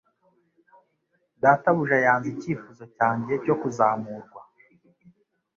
[1.41, 4.41] Databuja yanze icyifuzo cyanjye cyo kuzamurwa.